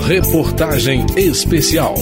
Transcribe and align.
Reportagem 0.00 1.06
Especial. 1.16 1.94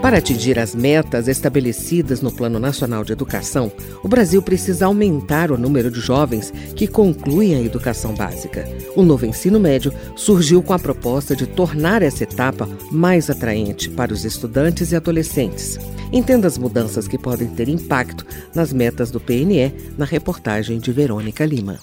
Para 0.00 0.18
atingir 0.18 0.58
as 0.58 0.74
metas 0.74 1.26
estabelecidas 1.26 2.20
no 2.20 2.30
Plano 2.30 2.60
Nacional 2.60 3.02
de 3.02 3.12
Educação, 3.12 3.72
o 4.04 4.08
Brasil 4.08 4.40
precisa 4.40 4.86
aumentar 4.86 5.50
o 5.50 5.58
número 5.58 5.90
de 5.90 6.00
jovens 6.00 6.52
que 6.76 6.86
concluem 6.86 7.56
a 7.56 7.60
educação 7.60 8.14
básica. 8.14 8.68
O 8.94 9.02
novo 9.02 9.26
ensino 9.26 9.58
médio 9.58 9.92
surgiu 10.14 10.62
com 10.62 10.72
a 10.72 10.78
proposta 10.78 11.34
de 11.34 11.46
tornar 11.46 12.02
essa 12.02 12.22
etapa 12.22 12.68
mais 12.92 13.28
atraente 13.28 13.90
para 13.90 14.12
os 14.12 14.24
estudantes 14.24 14.92
e 14.92 14.96
adolescentes. 14.96 15.78
Entenda 16.12 16.46
as 16.46 16.56
mudanças 16.56 17.08
que 17.08 17.18
podem 17.18 17.48
ter 17.48 17.68
impacto 17.68 18.24
nas 18.54 18.72
metas 18.72 19.10
do 19.10 19.18
PNE 19.18 19.74
na 19.96 20.04
reportagem 20.04 20.78
de 20.78 20.92
Verônica 20.92 21.44
Lima. 21.44 21.78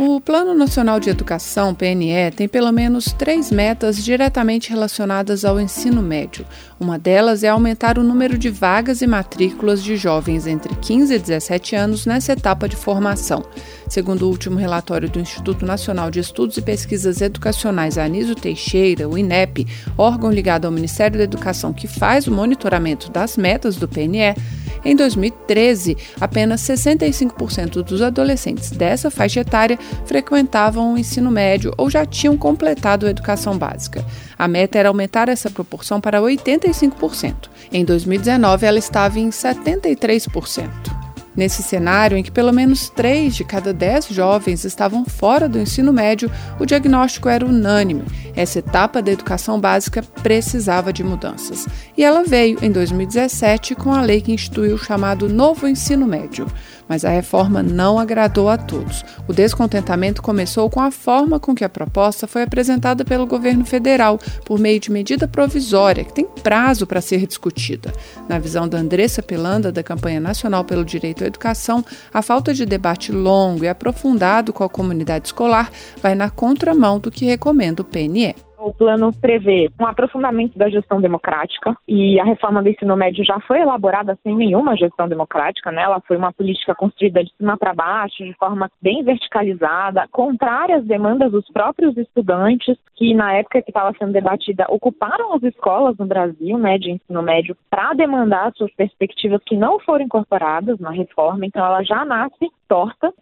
O 0.00 0.20
Plano 0.20 0.54
Nacional 0.54 1.00
de 1.00 1.10
Educação, 1.10 1.74
PNE, 1.74 2.30
tem 2.30 2.46
pelo 2.46 2.70
menos 2.70 3.06
três 3.06 3.50
metas 3.50 3.96
diretamente 3.96 4.70
relacionadas 4.70 5.44
ao 5.44 5.60
ensino 5.60 6.00
médio. 6.00 6.46
Uma 6.78 6.96
delas 6.96 7.42
é 7.42 7.48
aumentar 7.48 7.98
o 7.98 8.04
número 8.04 8.38
de 8.38 8.48
vagas 8.48 9.02
e 9.02 9.08
matrículas 9.08 9.82
de 9.82 9.96
jovens 9.96 10.46
entre 10.46 10.72
15 10.76 11.12
e 11.12 11.18
17 11.18 11.74
anos 11.74 12.06
nessa 12.06 12.32
etapa 12.32 12.68
de 12.68 12.76
formação. 12.76 13.44
Segundo 13.88 14.22
o 14.22 14.28
último 14.28 14.56
relatório 14.56 15.10
do 15.10 15.18
Instituto 15.18 15.66
Nacional 15.66 16.12
de 16.12 16.20
Estudos 16.20 16.56
e 16.56 16.62
Pesquisas 16.62 17.20
Educacionais 17.20 17.98
Anísio 17.98 18.36
Teixeira, 18.36 19.08
o 19.08 19.18
INEP, 19.18 19.66
órgão 19.96 20.30
ligado 20.30 20.66
ao 20.66 20.70
Ministério 20.70 21.18
da 21.18 21.24
Educação 21.24 21.72
que 21.72 21.88
faz 21.88 22.28
o 22.28 22.30
monitoramento 22.30 23.10
das 23.10 23.36
metas 23.36 23.74
do 23.74 23.88
PNE, 23.88 24.36
em 24.84 24.94
2013, 24.94 25.96
apenas 26.20 26.60
65% 26.62 27.82
dos 27.82 28.02
adolescentes 28.02 28.70
dessa 28.70 29.10
faixa 29.10 29.40
etária 29.40 29.78
frequentavam 30.04 30.94
o 30.94 30.98
ensino 30.98 31.30
médio 31.30 31.72
ou 31.76 31.90
já 31.90 32.04
tinham 32.04 32.36
completado 32.36 33.06
a 33.06 33.10
educação 33.10 33.56
básica. 33.56 34.04
A 34.38 34.46
meta 34.46 34.78
era 34.78 34.88
aumentar 34.88 35.28
essa 35.28 35.50
proporção 35.50 36.00
para 36.00 36.20
85%. 36.20 37.48
Em 37.72 37.84
2019, 37.84 38.66
ela 38.66 38.78
estava 38.78 39.18
em 39.18 39.30
73%. 39.30 40.97
Nesse 41.38 41.62
cenário 41.62 42.18
em 42.18 42.22
que 42.24 42.32
pelo 42.32 42.52
menos 42.52 42.90
3 42.90 43.32
de 43.32 43.44
cada 43.44 43.72
10 43.72 44.08
jovens 44.08 44.64
estavam 44.64 45.04
fora 45.04 45.48
do 45.48 45.56
ensino 45.56 45.92
médio, 45.92 46.28
o 46.58 46.66
diagnóstico 46.66 47.28
era 47.28 47.46
unânime. 47.46 48.02
Essa 48.34 48.58
etapa 48.58 49.00
da 49.00 49.12
educação 49.12 49.60
básica 49.60 50.02
precisava 50.02 50.92
de 50.92 51.04
mudanças. 51.04 51.68
E 51.96 52.02
ela 52.02 52.24
veio 52.24 52.58
em 52.60 52.72
2017 52.72 53.76
com 53.76 53.92
a 53.92 54.00
lei 54.00 54.20
que 54.20 54.32
instituiu 54.32 54.74
o 54.74 54.78
chamado 54.78 55.28
Novo 55.28 55.68
Ensino 55.68 56.08
Médio 56.08 56.48
mas 56.88 57.04
a 57.04 57.10
reforma 57.10 57.62
não 57.62 57.98
agradou 57.98 58.48
a 58.48 58.56
todos. 58.56 59.04
O 59.26 59.32
descontentamento 59.32 60.22
começou 60.22 60.70
com 60.70 60.80
a 60.80 60.90
forma 60.90 61.38
com 61.38 61.54
que 61.54 61.64
a 61.64 61.68
proposta 61.68 62.26
foi 62.26 62.42
apresentada 62.42 63.04
pelo 63.04 63.26
governo 63.26 63.64
federal, 63.64 64.18
por 64.44 64.58
meio 64.58 64.80
de 64.80 64.90
medida 64.90 65.28
provisória, 65.28 66.04
que 66.04 66.14
tem 66.14 66.26
prazo 66.42 66.86
para 66.86 67.00
ser 67.00 67.26
discutida. 67.26 67.92
Na 68.28 68.38
visão 68.38 68.68
da 68.68 68.78
Andressa 68.78 69.22
Pelanda, 69.22 69.70
da 69.70 69.82
Campanha 69.82 70.20
Nacional 70.20 70.64
pelo 70.64 70.84
Direito 70.84 71.24
à 71.24 71.26
Educação, 71.26 71.84
a 72.12 72.22
falta 72.22 72.54
de 72.54 72.64
debate 72.64 73.12
longo 73.12 73.64
e 73.64 73.68
aprofundado 73.68 74.52
com 74.52 74.64
a 74.64 74.68
comunidade 74.68 75.26
escolar 75.26 75.70
vai 76.02 76.14
na 76.14 76.30
contramão 76.30 76.98
do 76.98 77.10
que 77.10 77.26
recomenda 77.26 77.82
o 77.82 77.84
PNE. 77.84 78.47
O 78.68 78.74
plano 78.74 79.10
prevê 79.18 79.70
um 79.80 79.86
aprofundamento 79.86 80.58
da 80.58 80.68
gestão 80.68 81.00
democrática 81.00 81.74
e 81.88 82.20
a 82.20 82.24
reforma 82.24 82.62
do 82.62 82.68
ensino 82.68 82.94
médio 82.98 83.24
já 83.24 83.40
foi 83.40 83.60
elaborada 83.60 84.18
sem 84.22 84.36
nenhuma 84.36 84.76
gestão 84.76 85.08
democrática, 85.08 85.72
né? 85.72 85.84
Ela 85.84 86.02
foi 86.06 86.18
uma 86.18 86.34
política 86.34 86.74
construída 86.74 87.24
de 87.24 87.32
cima 87.38 87.56
para 87.56 87.72
baixo, 87.72 88.22
de 88.22 88.34
forma 88.34 88.70
bem 88.82 89.02
verticalizada, 89.02 90.06
contrária 90.12 90.76
às 90.76 90.84
demandas 90.84 91.32
dos 91.32 91.48
próprios 91.50 91.96
estudantes, 91.96 92.76
que 92.94 93.14
na 93.14 93.32
época 93.32 93.62
que 93.62 93.70
estava 93.70 93.96
sendo 93.98 94.12
debatida 94.12 94.66
ocuparam 94.68 95.32
as 95.32 95.42
escolas 95.44 95.96
no 95.96 96.04
Brasil, 96.04 96.58
né, 96.58 96.76
de 96.76 96.90
ensino 96.90 97.22
médio, 97.22 97.56
para 97.70 97.94
demandar 97.94 98.52
suas 98.54 98.70
perspectivas 98.74 99.40
que 99.46 99.56
não 99.56 99.80
foram 99.80 100.04
incorporadas 100.04 100.78
na 100.78 100.90
reforma. 100.90 101.46
Então, 101.46 101.64
ela 101.64 101.82
já 101.82 102.04
nasce 102.04 102.50
torta 102.68 103.12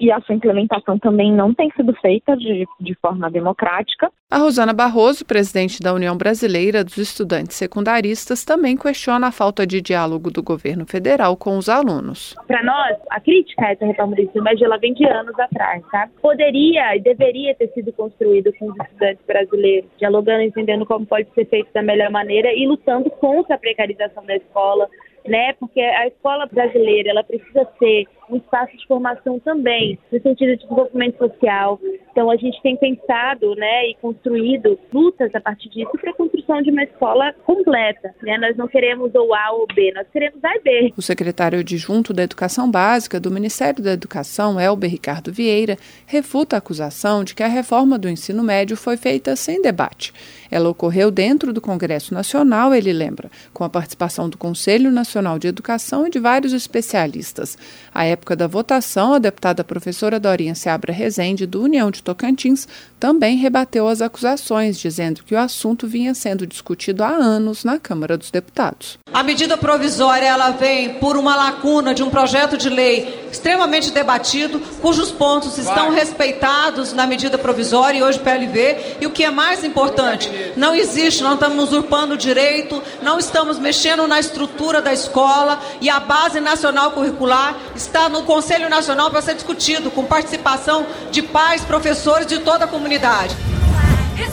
e 0.00 0.10
a 0.10 0.20
sua 0.22 0.34
implementação 0.34 0.98
também 0.98 1.32
não 1.32 1.54
tem 1.54 1.70
sido 1.70 1.94
feita 2.00 2.36
de, 2.36 2.66
de 2.80 2.94
forma 2.96 3.30
democrática. 3.30 4.10
A 4.28 4.38
Rosana 4.38 4.72
Barroso, 4.72 4.95
presidente 5.26 5.80
da 5.80 5.92
União 5.92 6.16
Brasileira 6.16 6.82
dos 6.82 6.96
Estudantes 6.96 7.56
Secundaristas, 7.56 8.44
também 8.44 8.76
questiona 8.76 9.26
a 9.26 9.30
falta 9.30 9.66
de 9.66 9.82
diálogo 9.82 10.30
do 10.30 10.42
governo 10.42 10.86
federal 10.86 11.36
com 11.36 11.58
os 11.58 11.68
alunos. 11.68 12.34
Para 12.46 12.62
nós, 12.62 12.96
a 13.10 13.20
crítica 13.20 13.66
a 13.66 13.72
essa 13.72 13.84
reforma 13.84 14.16
do 14.16 14.22
ensino 14.22 14.42
médio 14.42 14.64
ela 14.64 14.78
vem 14.78 14.94
de 14.94 15.04
anos 15.04 15.38
atrás, 15.38 15.82
tá? 15.90 16.08
Poderia 16.22 16.96
e 16.96 17.00
deveria 17.00 17.54
ter 17.54 17.68
sido 17.74 17.92
construído 17.92 18.50
com 18.58 18.70
os 18.70 18.76
estudantes 18.78 19.26
brasileiros, 19.26 19.90
dialogando, 19.98 20.42
entendendo 20.42 20.86
como 20.86 21.04
pode 21.04 21.28
ser 21.34 21.44
feito 21.44 21.70
da 21.74 21.82
melhor 21.82 22.10
maneira 22.10 22.50
e 22.54 22.66
lutando 22.66 23.10
contra 23.10 23.56
a 23.56 23.58
precarização 23.58 24.24
da 24.24 24.36
escola, 24.36 24.88
né? 25.26 25.52
Porque 25.60 25.80
a 25.80 26.06
escola 26.06 26.46
brasileira 26.46 27.10
ela 27.10 27.22
precisa 27.22 27.68
ser 27.78 28.06
um 28.30 28.36
espaço 28.36 28.76
de 28.76 28.86
formação 28.86 29.38
também, 29.40 29.98
no 30.10 30.20
sentido 30.20 30.50
de 30.50 30.62
desenvolvimento 30.62 31.18
social. 31.18 31.78
Então 32.10 32.30
a 32.30 32.36
gente 32.36 32.60
tem 32.62 32.76
pensado, 32.76 33.54
né, 33.56 33.90
e 33.90 33.94
construído 34.00 34.78
lutas 34.92 35.34
a 35.34 35.40
partir 35.40 35.68
disso 35.68 35.90
para 36.00 36.10
a 36.10 36.14
construção 36.14 36.62
de 36.62 36.70
uma 36.70 36.82
escola 36.82 37.32
completa, 37.44 38.14
né? 38.22 38.38
Nós 38.38 38.56
não 38.56 38.66
queremos 38.66 39.14
ou 39.14 39.34
A 39.34 39.52
ou 39.52 39.66
B, 39.66 39.92
nós 39.94 40.06
queremos 40.12 40.42
A 40.42 40.56
e 40.56 40.60
B. 40.60 40.92
O 40.96 41.02
secretário 41.02 41.58
adjunto 41.60 42.12
da 42.12 42.22
Educação 42.22 42.70
Básica 42.70 43.20
do 43.20 43.30
Ministério 43.30 43.82
da 43.82 43.92
Educação, 43.92 44.58
Elber 44.58 44.90
Ricardo 44.90 45.32
Vieira, 45.32 45.76
refuta 46.06 46.56
a 46.56 46.58
acusação 46.58 47.22
de 47.22 47.34
que 47.34 47.42
a 47.42 47.48
reforma 47.48 47.98
do 47.98 48.08
ensino 48.08 48.42
médio 48.42 48.76
foi 48.76 48.96
feita 48.96 49.36
sem 49.36 49.60
debate. 49.60 50.12
Ela 50.50 50.68
ocorreu 50.68 51.10
dentro 51.10 51.52
do 51.52 51.60
Congresso 51.60 52.14
Nacional, 52.14 52.74
ele 52.74 52.92
lembra, 52.92 53.30
com 53.52 53.64
a 53.64 53.68
participação 53.68 54.28
do 54.28 54.38
Conselho 54.38 54.90
Nacional 54.90 55.38
de 55.38 55.48
Educação 55.48 56.06
e 56.06 56.10
de 56.10 56.18
vários 56.18 56.52
especialistas. 56.52 57.58
À 57.92 58.06
época 58.16 58.34
da 58.34 58.46
votação, 58.46 59.12
a 59.12 59.18
deputada 59.18 59.62
professora 59.62 60.18
Dorinha 60.18 60.54
Seabra 60.54 60.92
Rezende, 60.92 61.46
do 61.46 61.62
União 61.62 61.90
de 61.90 62.02
Tocantins, 62.02 62.66
também 62.98 63.36
rebateu 63.36 63.86
as 63.86 64.00
acusações, 64.00 64.78
dizendo 64.78 65.22
que 65.22 65.34
o 65.34 65.38
assunto 65.38 65.86
vinha 65.86 66.14
sendo 66.14 66.46
discutido 66.46 67.04
há 67.04 67.10
anos 67.10 67.62
na 67.62 67.78
Câmara 67.78 68.16
dos 68.16 68.30
Deputados. 68.30 68.98
A 69.12 69.22
medida 69.22 69.56
provisória 69.56 70.26
ela 70.26 70.50
vem 70.50 70.94
por 70.94 71.16
uma 71.16 71.36
lacuna 71.36 71.94
de 71.94 72.02
um 72.02 72.08
projeto 72.08 72.56
de 72.56 72.70
lei 72.70 73.26
extremamente 73.30 73.90
debatido, 73.90 74.58
cujos 74.80 75.10
pontos 75.10 75.58
estão 75.58 75.90
respeitados 75.90 76.94
na 76.94 77.06
medida 77.06 77.36
provisória 77.36 77.98
e 77.98 78.02
hoje 78.02 78.18
PLV, 78.18 78.96
e 79.00 79.06
o 79.06 79.10
que 79.10 79.24
é 79.24 79.30
mais 79.30 79.62
importante, 79.62 80.30
não 80.56 80.74
existe, 80.74 81.22
não 81.22 81.34
estamos 81.34 81.64
usurpando 81.64 82.14
o 82.14 82.16
direito, 82.16 82.82
não 83.02 83.18
estamos 83.18 83.58
mexendo 83.58 84.06
na 84.08 84.18
estrutura 84.18 84.80
da 84.80 84.92
escola 84.92 85.60
e 85.82 85.90
a 85.90 86.00
base 86.00 86.40
nacional 86.40 86.92
curricular 86.92 87.54
está 87.74 88.05
no 88.08 88.22
Conselho 88.22 88.68
Nacional 88.68 89.10
para 89.10 89.22
ser 89.22 89.34
discutido, 89.34 89.90
com 89.90 90.04
participação 90.04 90.86
de 91.10 91.22
pais, 91.22 91.62
professores 91.62 92.26
de 92.26 92.38
toda 92.38 92.64
a 92.64 92.68
comunidade. 92.68 93.34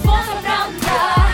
Pra 0.01 0.37
andar, 0.37 1.32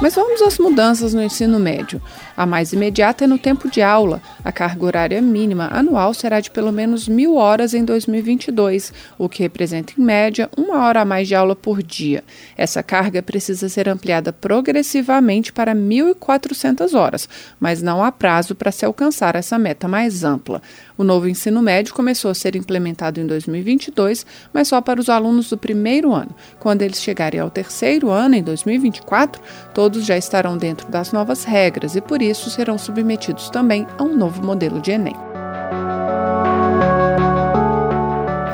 Mas 0.00 0.14
vamos 0.14 0.40
às 0.42 0.58
mudanças 0.60 1.12
no 1.12 1.20
ensino 1.20 1.58
médio. 1.58 2.00
A 2.36 2.46
mais 2.46 2.72
imediata 2.72 3.24
é 3.24 3.26
no 3.26 3.36
tempo 3.36 3.68
de 3.68 3.82
aula. 3.82 4.22
A 4.44 4.52
carga 4.52 4.86
horária 4.86 5.20
mínima 5.20 5.68
anual 5.72 6.14
será 6.14 6.38
de 6.38 6.52
pelo 6.52 6.70
menos 6.70 7.08
mil 7.08 7.34
horas 7.34 7.74
em 7.74 7.84
2022, 7.84 8.92
o 9.18 9.28
que 9.28 9.42
representa, 9.42 9.94
em 9.98 10.00
média, 10.00 10.48
uma 10.56 10.84
hora 10.84 11.00
a 11.00 11.04
mais 11.04 11.26
de 11.26 11.34
aula 11.34 11.56
por 11.56 11.82
dia. 11.82 12.22
Essa 12.56 12.80
carga 12.80 13.20
precisa 13.24 13.68
ser 13.68 13.88
ampliada 13.88 14.32
progressivamente 14.32 15.52
para 15.52 15.74
1.400 15.74 16.94
horas, 16.94 17.28
mas 17.58 17.82
não 17.82 18.02
há 18.02 18.12
prazo 18.12 18.54
para 18.54 18.70
se 18.70 18.84
alcançar 18.84 19.34
essa 19.34 19.58
meta 19.58 19.88
mais 19.88 20.22
ampla. 20.22 20.62
O 20.98 21.04
novo 21.04 21.28
ensino 21.28 21.62
médio 21.62 21.94
começou 21.94 22.28
a 22.28 22.34
ser 22.34 22.56
implementado 22.56 23.20
em 23.20 23.26
2022, 23.26 24.26
mas 24.52 24.66
só 24.66 24.80
para 24.80 25.00
os 25.00 25.08
alunos 25.08 25.48
do 25.48 25.56
primeiro 25.56 26.12
ano. 26.12 26.34
Quando 26.58 26.82
eles 26.82 27.00
chegarem 27.00 27.38
ao 27.38 27.48
terceiro 27.48 28.10
ano, 28.10 28.34
em 28.34 28.42
2024, 28.42 29.40
todos 29.72 30.04
já 30.04 30.18
estarão 30.18 30.58
dentro 30.58 30.90
das 30.90 31.12
novas 31.12 31.44
regras 31.44 31.94
e, 31.94 32.00
por 32.00 32.20
isso, 32.20 32.50
serão 32.50 32.76
submetidos 32.76 33.48
também 33.48 33.86
a 33.96 34.02
um 34.02 34.16
novo 34.16 34.44
modelo 34.44 34.80
de 34.80 34.90
Enem. 34.90 35.27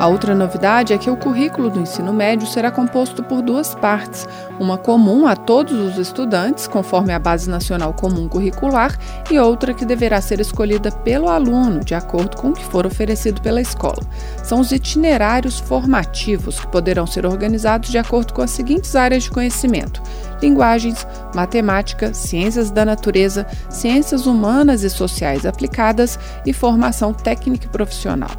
A 0.05 0.07
outra 0.07 0.35
novidade 0.35 0.93
é 0.93 0.99
que 0.99 1.09
o 1.09 1.17
currículo 1.17 1.67
do 1.67 1.79
ensino 1.79 2.13
médio 2.13 2.45
será 2.45 2.69
composto 2.69 3.23
por 3.23 3.41
duas 3.41 3.73
partes, 3.73 4.27
uma 4.59 4.77
comum 4.77 5.25
a 5.25 5.35
todos 5.35 5.73
os 5.73 5.97
estudantes, 5.97 6.67
conforme 6.67 7.11
a 7.11 7.17
Base 7.17 7.49
Nacional 7.49 7.91
Comum 7.91 8.29
Curricular, 8.29 8.95
e 9.31 9.39
outra 9.39 9.73
que 9.73 9.83
deverá 9.83 10.21
ser 10.21 10.39
escolhida 10.39 10.91
pelo 10.91 11.27
aluno, 11.27 11.83
de 11.83 11.95
acordo 11.95 12.37
com 12.37 12.49
o 12.49 12.53
que 12.53 12.63
for 12.65 12.85
oferecido 12.85 13.41
pela 13.41 13.59
escola. 13.59 13.97
São 14.43 14.59
os 14.59 14.71
itinerários 14.71 15.59
formativos, 15.59 16.59
que 16.59 16.67
poderão 16.67 17.07
ser 17.07 17.25
organizados 17.25 17.89
de 17.89 17.97
acordo 17.97 18.31
com 18.31 18.43
as 18.43 18.51
seguintes 18.51 18.95
áreas 18.95 19.23
de 19.23 19.31
conhecimento: 19.31 20.03
linguagens, 20.39 21.07
matemática, 21.33 22.13
ciências 22.13 22.69
da 22.69 22.85
natureza, 22.85 23.47
ciências 23.71 24.27
humanas 24.27 24.83
e 24.83 24.89
sociais 24.91 25.47
aplicadas 25.47 26.19
e 26.45 26.53
formação 26.53 27.11
técnica 27.11 27.65
e 27.65 27.69
profissional. 27.69 28.29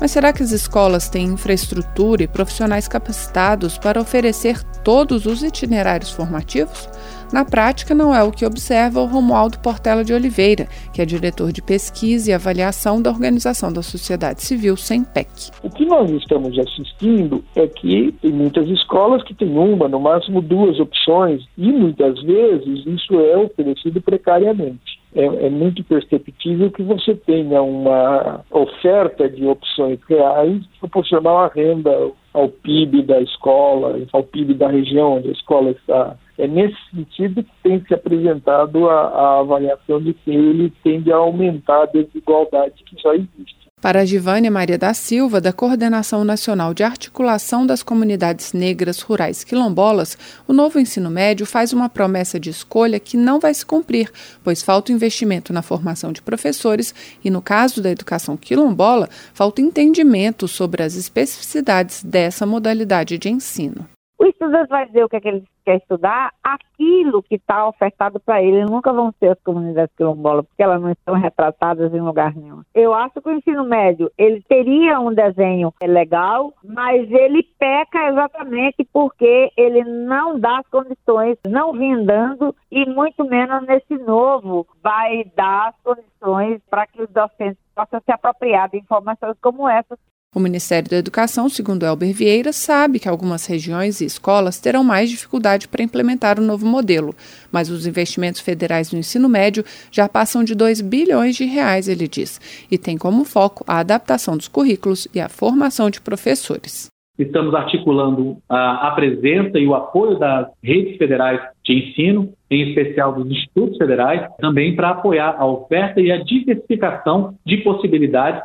Mas 0.00 0.12
será 0.12 0.32
que 0.32 0.42
as 0.42 0.50
escolas 0.50 1.10
têm 1.10 1.26
infraestrutura 1.26 2.22
e 2.22 2.28
profissionais 2.28 2.88
capacitados 2.88 3.76
para 3.76 4.00
oferecer 4.00 4.62
todos 4.82 5.26
os 5.26 5.42
itinerários 5.42 6.10
formativos? 6.10 6.88
Na 7.32 7.44
prática, 7.44 7.94
não 7.94 8.12
é 8.12 8.24
o 8.24 8.32
que 8.32 8.44
observa 8.44 9.00
o 9.00 9.06
Romualdo 9.06 9.60
Portela 9.60 10.02
de 10.02 10.12
Oliveira, 10.12 10.66
que 10.92 11.00
é 11.00 11.06
diretor 11.06 11.52
de 11.52 11.62
pesquisa 11.62 12.30
e 12.30 12.34
avaliação 12.34 13.00
da 13.00 13.10
Organização 13.10 13.72
da 13.72 13.82
Sociedade 13.82 14.42
Civil, 14.42 14.76
SEMPEC. 14.76 15.50
O 15.62 15.70
que 15.70 15.84
nós 15.84 16.10
estamos 16.10 16.58
assistindo 16.58 17.44
é 17.54 17.68
que 17.68 18.12
tem 18.20 18.32
muitas 18.32 18.68
escolas 18.68 19.22
que 19.22 19.34
têm 19.34 19.56
uma, 19.56 19.86
no 19.86 20.00
máximo 20.00 20.42
duas 20.42 20.80
opções, 20.80 21.44
e 21.56 21.70
muitas 21.70 22.20
vezes 22.22 22.84
isso 22.86 23.20
é 23.20 23.36
oferecido 23.36 24.00
precariamente. 24.00 24.89
É, 25.12 25.24
é, 25.24 25.50
muito 25.50 25.82
perceptível 25.82 26.70
que 26.70 26.84
você 26.84 27.16
tenha 27.16 27.60
uma 27.60 28.44
oferta 28.48 29.28
de 29.28 29.44
opções 29.44 29.98
reais 30.08 30.64
proporcional 30.78 31.38
à 31.38 31.48
renda, 31.48 31.90
ao 32.32 32.48
PIB 32.48 33.02
da 33.02 33.20
escola, 33.20 34.00
ao 34.12 34.22
PIB 34.22 34.54
da 34.54 34.68
região 34.68 35.16
onde 35.16 35.30
a 35.30 35.32
escola 35.32 35.72
está. 35.72 36.16
É 36.38 36.46
nesse 36.46 36.76
sentido 36.94 37.42
que 37.42 37.50
tem 37.62 37.84
se 37.84 37.92
apresentado 37.92 38.88
a, 38.88 39.00
a 39.08 39.40
avaliação 39.40 40.00
de 40.00 40.14
que 40.14 40.30
ele 40.30 40.72
tende 40.84 41.12
a 41.12 41.16
aumentar 41.16 41.82
a 41.82 41.86
desigualdade 41.86 42.84
que 42.84 43.02
já 43.02 43.12
existe. 43.14 43.59
Para 43.80 44.00
a 44.00 44.04
Givânia 44.04 44.50
Maria 44.50 44.76
da 44.76 44.92
Silva, 44.92 45.40
da 45.40 45.54
Coordenação 45.54 46.22
Nacional 46.22 46.74
de 46.74 46.84
Articulação 46.84 47.66
das 47.66 47.82
Comunidades 47.82 48.52
Negras 48.52 49.00
Rurais 49.00 49.42
Quilombolas, 49.42 50.18
o 50.46 50.52
novo 50.52 50.78
ensino 50.78 51.08
médio 51.08 51.46
faz 51.46 51.72
uma 51.72 51.88
promessa 51.88 52.38
de 52.38 52.50
escolha 52.50 53.00
que 53.00 53.16
não 53.16 53.40
vai 53.40 53.54
se 53.54 53.64
cumprir, 53.64 54.12
pois 54.44 54.62
falta 54.62 54.92
investimento 54.92 55.50
na 55.50 55.62
formação 55.62 56.12
de 56.12 56.20
professores 56.20 56.94
e, 57.24 57.30
no 57.30 57.40
caso 57.40 57.82
da 57.82 57.90
educação 57.90 58.36
quilombola, 58.36 59.08
falta 59.32 59.62
entendimento 59.62 60.46
sobre 60.46 60.82
as 60.82 60.94
especificidades 60.94 62.04
dessa 62.04 62.44
modalidade 62.44 63.16
de 63.16 63.30
ensino. 63.30 63.88
O 64.18 64.26
estudante 64.26 64.68
vai 64.68 64.86
dizer 64.88 65.04
o 65.04 65.08
que, 65.08 65.16
é 65.16 65.20
que 65.22 65.28
ele 65.28 65.44
quer 65.64 65.76
estudar, 65.76 66.32
aquilo 66.42 67.22
que 67.22 67.36
está 67.36 67.66
ofertado 67.66 68.20
para 68.20 68.42
ele. 68.42 68.64
Nunca 68.64 68.92
vão 68.92 69.12
ser 69.18 69.32
as 69.32 69.40
comunidades 69.42 69.94
quilombolas, 69.96 70.46
porque 70.46 70.62
elas 70.62 70.80
não 70.80 70.90
estão 70.90 71.14
retratadas 71.14 71.92
em 71.92 72.00
lugar 72.00 72.34
nenhum. 72.34 72.62
Eu 72.74 72.94
acho 72.94 73.20
que 73.20 73.28
o 73.28 73.32
ensino 73.32 73.64
médio, 73.64 74.10
ele 74.16 74.42
teria 74.48 75.00
um 75.00 75.12
desenho 75.12 75.72
legal, 75.82 76.52
mas 76.64 77.10
ele 77.10 77.42
peca 77.58 78.08
exatamente 78.08 78.84
porque 78.92 79.50
ele 79.56 79.84
não 79.84 80.38
dá 80.38 80.58
as 80.58 80.68
condições, 80.68 81.38
não 81.46 81.72
vem 81.72 82.04
dando, 82.04 82.54
e 82.70 82.86
muito 82.86 83.24
menos 83.24 83.66
nesse 83.66 83.96
novo 83.98 84.66
vai 84.82 85.24
dar 85.36 85.68
as 85.68 85.76
condições 85.82 86.60
para 86.70 86.86
que 86.86 87.02
os 87.02 87.10
docentes 87.10 87.58
possam 87.74 88.00
se 88.00 88.12
apropriar 88.12 88.68
de 88.68 88.78
informações 88.78 89.36
como 89.40 89.68
essas 89.68 89.98
o 90.32 90.38
Ministério 90.38 90.88
da 90.88 90.96
Educação, 90.96 91.48
segundo 91.48 91.84
Elber 91.84 92.14
Vieira, 92.14 92.52
sabe 92.52 93.00
que 93.00 93.08
algumas 93.08 93.46
regiões 93.46 94.00
e 94.00 94.04
escolas 94.04 94.60
terão 94.60 94.84
mais 94.84 95.10
dificuldade 95.10 95.66
para 95.66 95.82
implementar 95.82 96.38
o 96.38 96.42
novo 96.42 96.64
modelo, 96.64 97.12
mas 97.50 97.68
os 97.68 97.84
investimentos 97.84 98.40
federais 98.40 98.92
no 98.92 98.98
ensino 99.00 99.28
médio 99.28 99.64
já 99.90 100.08
passam 100.08 100.44
de 100.44 100.54
2 100.54 100.82
bilhões 100.82 101.34
de 101.34 101.44
reais, 101.44 101.88
ele 101.88 102.06
diz, 102.06 102.40
e 102.70 102.78
tem 102.78 102.96
como 102.96 103.24
foco 103.24 103.64
a 103.66 103.80
adaptação 103.80 104.36
dos 104.36 104.46
currículos 104.46 105.08
e 105.12 105.18
a 105.18 105.28
formação 105.28 105.90
de 105.90 106.00
professores. 106.00 106.88
Estamos 107.18 107.52
articulando 107.52 108.36
a, 108.48 108.92
presença 108.92 109.58
e 109.58 109.66
o 109.66 109.74
apoio 109.74 110.16
das 110.16 110.48
redes 110.62 110.96
federais 110.96 111.40
de 111.64 111.74
ensino, 111.74 112.32
em 112.48 112.68
especial 112.68 113.12
dos 113.12 113.28
institutos 113.28 113.76
federais, 113.76 114.30
também 114.38 114.76
para 114.76 114.90
apoiar 114.90 115.34
a 115.36 115.44
oferta 115.44 116.00
e 116.00 116.10
a 116.12 116.22
diversificação 116.22 117.34
de 117.44 117.58
possibilidades, 117.58 118.40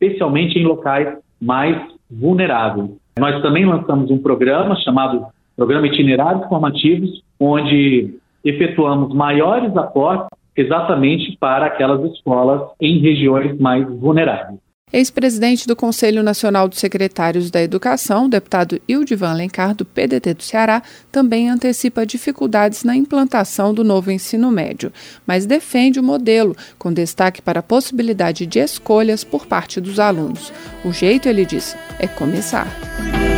especialmente 0.00 0.58
em 0.58 0.64
locais 0.64 1.16
mais 1.40 1.76
vulnerável. 2.10 2.96
Nós 3.18 3.40
também 3.42 3.64
lançamos 3.64 4.10
um 4.10 4.18
programa 4.18 4.76
chamado 4.76 5.26
Programa 5.56 5.86
Itinerários 5.86 6.46
Formativos, 6.48 7.22
onde 7.40 8.14
efetuamos 8.44 9.14
maiores 9.14 9.74
aportes 9.76 10.28
exatamente 10.56 11.36
para 11.38 11.66
aquelas 11.66 12.02
escolas 12.12 12.70
em 12.80 12.98
regiões 12.98 13.58
mais 13.58 13.86
vulneráveis. 13.88 14.58
Ex-presidente 14.92 15.66
do 15.66 15.74
Conselho 15.74 16.22
Nacional 16.22 16.68
dos 16.68 16.78
Secretários 16.78 17.50
da 17.50 17.60
Educação, 17.60 18.28
deputado 18.28 18.80
Ildivan 18.86 19.32
Lencar, 19.32 19.74
do 19.74 19.84
PDT 19.84 20.34
do 20.34 20.44
Ceará, 20.44 20.80
também 21.10 21.50
antecipa 21.50 22.06
dificuldades 22.06 22.84
na 22.84 22.94
implantação 22.94 23.74
do 23.74 23.82
novo 23.82 24.12
ensino 24.12 24.48
médio, 24.48 24.92
mas 25.26 25.44
defende 25.44 25.98
o 25.98 26.04
modelo, 26.04 26.56
com 26.78 26.92
destaque 26.92 27.42
para 27.42 27.58
a 27.58 27.64
possibilidade 27.64 28.46
de 28.46 28.60
escolhas 28.60 29.24
por 29.24 29.44
parte 29.44 29.80
dos 29.80 29.98
alunos. 29.98 30.52
O 30.84 30.92
jeito, 30.92 31.28
ele 31.28 31.44
diz, 31.44 31.76
é 31.98 32.06
começar. 32.06 32.68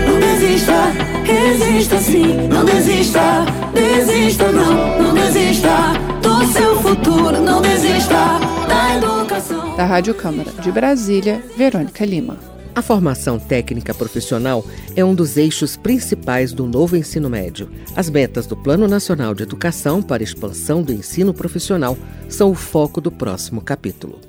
Não 0.06 0.20
desista, 0.20 0.92
resista 1.24 1.98
sim, 1.98 2.46
não 2.46 2.62
desista, 2.62 3.46
desista 3.72 4.52
não, 4.52 5.02
não 5.02 5.14
desista 5.14 5.94
do 6.20 6.46
seu 6.52 6.76
futuro, 6.82 7.40
não 7.40 7.62
desista 7.62 8.38
da 8.68 8.96
educação. 8.96 9.27
Da 9.76 9.84
Rádio 9.84 10.14
Câmara 10.14 10.50
de 10.60 10.72
Brasília, 10.72 11.42
Verônica 11.56 12.04
Lima. 12.04 12.36
A 12.74 12.82
formação 12.82 13.38
técnica 13.38 13.92
profissional 13.92 14.64
é 14.94 15.04
um 15.04 15.14
dos 15.14 15.36
eixos 15.36 15.76
principais 15.76 16.52
do 16.52 16.66
novo 16.66 16.96
ensino 16.96 17.28
médio. 17.28 17.68
As 17.96 18.08
metas 18.08 18.46
do 18.46 18.56
Plano 18.56 18.86
Nacional 18.86 19.34
de 19.34 19.42
Educação 19.42 20.02
para 20.02 20.22
a 20.22 20.24
expansão 20.24 20.82
do 20.82 20.92
ensino 20.92 21.34
profissional 21.34 21.96
são 22.28 22.50
o 22.50 22.54
foco 22.54 23.00
do 23.00 23.10
próximo 23.10 23.60
capítulo. 23.60 24.20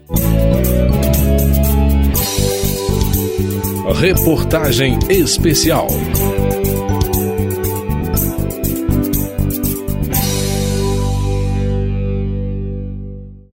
Reportagem 3.95 4.97
especial. 5.09 5.87